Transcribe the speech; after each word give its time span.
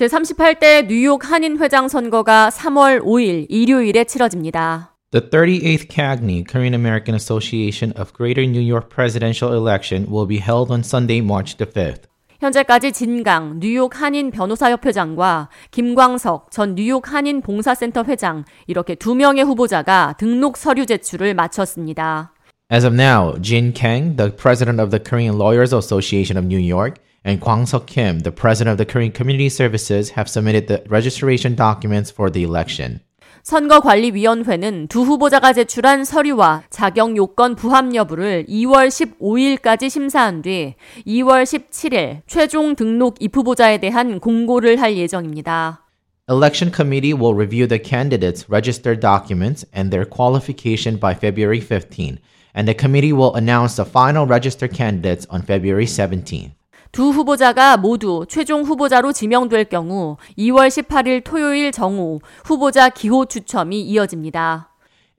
제38대 0.00 0.86
뉴욕 0.86 1.30
한인회장 1.30 1.88
선거가 1.88 2.48
3월 2.48 3.02
5일 3.02 3.44
일요일에 3.50 4.04
치러집니다. 4.04 4.96
The 5.10 5.28
38th 5.28 5.90
CAGNY 5.90 6.44
Korean 6.48 6.72
American 6.72 7.14
Association 7.14 7.92
of 8.00 8.14
Greater 8.16 8.48
New 8.48 8.62
York 8.62 8.88
presidential 8.88 9.52
election 9.52 10.06
will 10.10 10.26
be 10.26 10.38
held 10.38 10.72
on 10.72 10.80
Sunday, 10.80 11.18
March 11.18 11.58
the 11.58 11.70
5th. 11.70 12.08
현재까지 12.40 12.92
진강 12.92 13.60
뉴욕 13.60 14.00
한인 14.00 14.30
변호사협회장과 14.30 15.50
김광석 15.70 16.50
전 16.50 16.74
뉴욕 16.76 17.12
한인 17.12 17.42
봉사센터 17.42 18.04
회장 18.04 18.46
이렇게 18.66 18.94
두 18.94 19.14
명의 19.14 19.44
후보자가 19.44 20.14
등록 20.16 20.56
서류 20.56 20.86
제출을 20.86 21.34
마쳤습니다. 21.34 22.32
As 22.69 22.83
of 22.83 22.93
now, 22.93 23.33
Jin 23.39 23.73
Kang, 23.73 24.15
the 24.15 24.31
president 24.31 24.79
of 24.79 24.89
the 24.89 24.99
Korean 24.99 25.37
Lawyers 25.37 25.71
Association 25.71 26.35
of 26.35 26.45
New 26.45 26.57
York, 26.57 26.97
and 27.23 27.39
Kwang 27.39 27.65
Suk 27.65 27.85
Kim, 27.85 28.19
the 28.19 28.31
president 28.31 28.71
of 28.71 28.77
the 28.77 28.85
Korean 28.85 29.11
Community 29.11 29.49
Services, 29.49 30.11
have 30.11 30.29
submitted 30.29 30.67
the 30.67 30.83
registration 30.87 31.55
documents 31.55 32.09
for 32.09 32.29
the 32.29 32.43
election. 32.43 33.01
선거관리위원회는 33.43 34.87
두 34.87 35.03
후보자가 35.03 35.53
제출한 35.53 36.03
서류와 36.03 36.63
자격 36.71 37.15
요건 37.15 37.55
부합 37.55 37.93
여부를 37.93 38.45
2월 38.49 38.87
15일까지 38.87 39.87
심사한 39.87 40.41
뒤 40.41 40.73
2월 41.05 41.43
17일 41.43 42.21
최종 42.25 42.75
등록 42.75 43.17
입후보자에 43.19 43.77
대한 43.77 44.19
공고를 44.19 44.81
할 44.81 44.97
예정입니다. 44.97 45.85
Election 46.27 46.73
committee 46.73 47.13
will 47.13 47.35
review 47.35 47.67
the 47.67 47.79
candidates' 47.79 48.49
registered 48.49 48.99
documents 48.99 49.63
and 49.75 49.91
their 49.91 50.09
qualification 50.09 50.99
by 50.99 51.13
February 51.13 51.61
15, 51.61 52.17
And 52.54 52.66
the 52.68 52.74
committee 52.74 53.12
will 53.12 53.34
announce 53.34 53.76
the 53.76 53.84
final 53.84 54.26
registered 54.26 54.72
candidates 54.74 55.26
on 55.30 55.42
February 55.42 55.86
17. 55.86 56.52
두 56.92 57.10
후보자가 57.12 57.76
모두 57.76 58.26
최종 58.28 58.62
후보자로 58.62 59.12
지명될 59.12 59.66
경우 59.66 60.16
2월 60.36 60.68
18일 60.68 61.22
토요일 61.22 61.70
정오 61.70 62.20
후보자 62.44 62.88
기호 62.88 63.26
추첨이 63.26 63.80
이어집니다. 63.82 64.70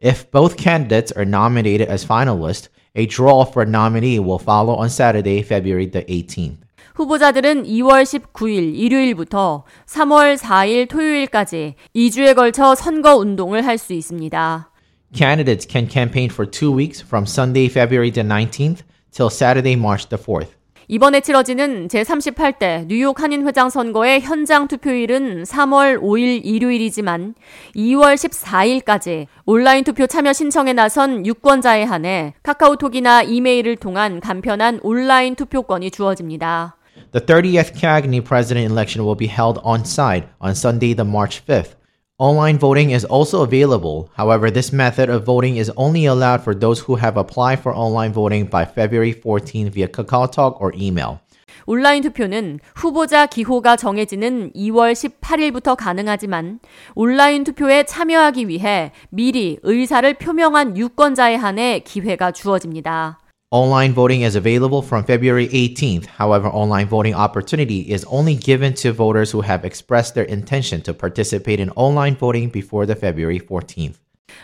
If 0.04 0.32
both 0.32 0.58
candidates 0.58 1.14
are 1.18 1.28
nominated 1.28 1.90
as 1.90 2.06
finalists, 2.06 2.70
a 2.98 3.06
draw 3.08 3.46
for 3.48 3.66
a 3.66 3.70
nominee 3.70 4.20
will 4.20 4.42
follow 4.42 4.76
on 4.76 4.88
Saturday, 4.90 5.40
February 5.42 5.90
the 5.90 6.04
18th. 6.08 6.58
후보자들은 6.96 7.64
2월 7.64 8.04
19일 8.04 8.76
일요일부터 8.76 9.64
3월 9.86 10.38
4일 10.38 10.90
토요일까지 10.90 11.76
2주에 11.96 12.36
걸쳐 12.36 12.76
선거 12.76 13.16
운동을 13.16 13.66
할 13.66 13.78
수 13.78 13.94
있습니다. 13.94 14.71
Candidates 15.14 15.66
can 15.66 15.88
campaign 15.88 16.30
for 16.30 16.45
two 16.45 16.72
weeks 16.72 17.02
from 17.02 17.26
Sunday, 17.26 17.67
February 17.67 18.12
the 18.12 18.22
19th 18.22 18.84
till 19.12 19.30
Saturday, 19.30 19.76
March 19.76 20.08
the 20.08 20.18
4th. 20.18 20.48
이번에 20.88 21.22
치러지는 21.22 21.88
제38대 21.90 22.86
뉴욕 22.88 23.22
한인회장 23.22 23.70
선거의 23.70 24.20
현장 24.22 24.68
투표일은 24.68 25.44
3월 25.44 26.02
5일 26.02 26.42
일요일이지만 26.44 27.36
2월 27.76 28.16
14일까지 28.16 29.28
온라인 29.45 29.84
투표 29.84 30.08
참여 30.08 30.34
신청에 30.34 30.73
나선 30.73 31.25
유권자에 31.25 31.84
한해 31.84 32.34
카카오톡이나 32.44 33.23
이메일을 33.23 33.78
통한 33.78 34.20
간편한 34.20 34.80
온라인 34.81 35.36
투표권이 35.36 35.92
주어집니다. 35.92 36.75
The 37.12 37.25
30th 37.25 37.75
CAGNY 37.75 38.22
president 38.22 38.72
election 38.72 39.06
will 39.06 39.18
be 39.18 39.28
held 39.28 39.59
on 39.64 39.81
site 39.81 40.28
on 40.40 40.52
Sunday, 40.52 40.94
the 40.94 41.08
March 41.08 41.46
5th. 41.46 41.81
Online 42.21 42.57
voting 42.57 42.93
is 42.93 43.05
also 43.05 43.43
available. 43.43 44.09
However, 44.17 44.51
this 44.51 44.73
method 44.73 45.11
of 45.11 45.27
voting 45.27 45.59
is 45.59 45.71
only 45.77 46.07
allowed 46.07 46.41
for 46.43 46.55
those 46.55 46.81
who 46.81 46.97
have 46.97 47.19
applied 47.19 47.61
for 47.61 47.77
online 47.77 48.15
voting 48.15 48.47
by 48.47 48.65
February 48.65 49.12
14 49.12 49.69
via 49.69 49.87
KakaoTalk 49.87 50.59
or 50.59 50.73
email. 50.75 51.21
온라인 51.67 52.03
투표는 52.03 52.61
후보자 52.75 53.27
기호가 53.27 53.77
정해지는 53.77 54.53
2월 54.55 54.95
18일부터 54.95 55.77
가능하지만 55.77 56.61
온라인 56.95 57.45
투표에 57.45 57.85
참여하기 57.85 58.49
위해 58.49 58.93
미리 59.11 59.59
의사를 59.62 60.15
표명한 60.15 60.79
유권자에 60.79 61.35
한해 61.35 61.81
기회가 61.81 62.31
주어집니다. 62.31 63.19
Online 63.53 63.93
voting 63.93 64.22
is 64.22 64.34
available 64.34 64.83
from 64.83 65.05
February 65.05 65.47
18th. 65.49 66.06
However, 66.19 66.49
online 66.49 66.89
voting 66.89 67.15
opportunity 67.15 67.93
is 67.93 68.05
only 68.11 68.34
given 68.34 68.75
to 68.75 68.93
voters 68.93 69.31
who 69.31 69.43
have 69.43 69.65
expressed 69.65 70.15
their 70.15 70.25
intention 70.25 70.83
to 70.83 70.93
participate 70.93 71.61
in 71.61 71.71
online 71.77 72.17
voting 72.17 72.50
before 72.50 72.87
the 72.87 72.97
February 72.97 73.39
14th. 73.39 73.94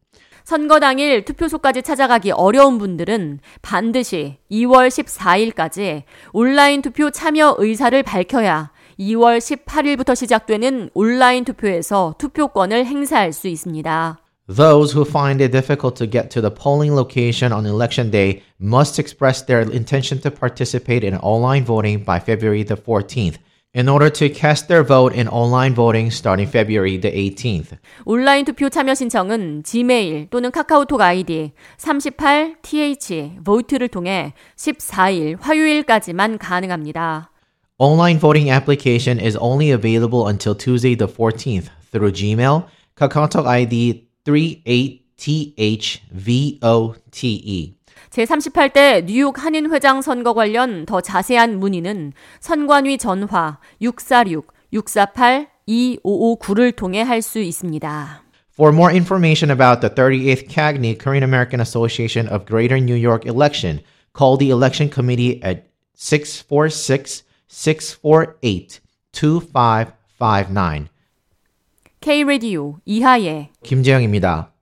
선거 0.48 0.80
당일 0.80 1.26
투표소까지 1.26 1.82
찾아가기 1.82 2.30
어려운 2.30 2.78
분들은 2.78 3.40
반드시 3.60 4.38
2월 4.50 4.88
14일까지 4.88 6.04
온라인 6.32 6.80
투표 6.80 7.10
참여 7.10 7.56
의사를 7.58 8.02
밝혀야 8.02 8.70
2월 8.98 9.40
18일부터 9.40 10.16
시작되는 10.16 10.88
온라인 10.94 11.44
투표에서 11.44 12.14
투표권을 12.16 12.86
행사할 12.86 13.34
수 13.34 13.46
있습니다. 13.46 14.20
Those 14.48 14.96
who 14.96 15.06
find 15.06 15.42
it 15.42 15.52
difficult 15.52 15.96
to 15.98 16.10
get 16.10 16.30
to 16.30 16.40
the 16.40 16.48
polling 16.50 16.96
location 16.96 17.52
on 17.52 17.66
election 17.66 18.10
day 18.10 18.40
must 18.58 18.98
express 18.98 19.44
their 19.44 19.70
intention 19.70 20.18
to 20.22 20.30
participate 20.30 21.06
in 21.06 21.18
online 21.20 21.66
voting 21.66 22.06
by 22.06 22.18
February 22.18 22.64
the 22.64 22.80
14th. 22.80 23.36
in 23.73 23.89
order 23.89 24.09
to 24.09 24.29
cast 24.29 24.67
their 24.67 24.83
vote 24.83 25.13
in 25.13 25.27
online 25.27 25.73
voting 25.73 26.11
starting 26.11 26.47
February 26.47 26.97
the 26.99 27.11
18th. 27.11 27.77
온라인 28.05 28.45
투표 28.45 28.69
참여 28.69 28.93
신청은 28.93 29.63
지메일 29.63 30.29
또는 30.29 30.51
카카오톡 30.51 31.01
아이디 31.01 31.53
38th 31.77 33.43
vote를 33.43 33.87
통해 33.87 34.33
14일 34.55 35.37
화요일까지만 35.39 36.37
가능합니다. 36.37 37.31
Online 37.79 38.19
voting 38.19 38.51
application 38.51 39.19
is 39.19 39.35
only 39.37 39.71
available 39.71 40.27
until 40.27 40.55
Tuesday 40.55 40.95
the 40.95 41.07
14th 41.07 41.69
through 41.91 42.11
Gmail, 42.11 42.67
KakaoTalk 42.95 43.47
ID 43.47 44.07
38THVOTE. 44.23 45.03
제38대 48.10 49.04
뉴욕 49.04 49.42
한인회장 49.42 50.02
선거 50.02 50.34
관련 50.34 50.84
더 50.86 51.00
자세한 51.00 51.58
문의는 51.58 52.12
선관위 52.40 52.98
전화 52.98 53.58
646-648-2559를 53.82 56.74
통해 56.74 57.02
할 57.02 57.22
수 57.22 57.38
있습니다. 57.40 58.22
For 58.58 58.74
more 58.74 58.92
information 58.92 59.50
about 59.50 59.80
the 59.80 59.94
38th 59.94 60.48
CAGNY 60.48 60.98
Korean 60.98 61.22
American 61.22 61.60
Association 61.60 62.26
of 62.26 62.44
Greater 62.44 62.80
New 62.80 62.96
York 62.96 63.24
election, 63.24 63.80
call 64.16 64.36
the 64.36 64.50
election 64.50 64.90
committee 64.90 65.40
at 65.44 65.68
646 65.94 67.22
648 67.46 68.80
2559. 69.12 70.88
K-Radio 72.00 72.78
이하예 72.84 73.50
김재영입니다. 73.62 74.52